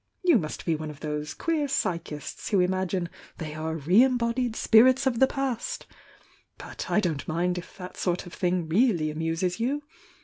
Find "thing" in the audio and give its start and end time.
8.31-8.67